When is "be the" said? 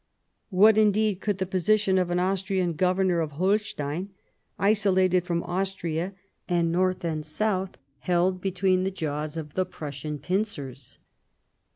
1.35-1.45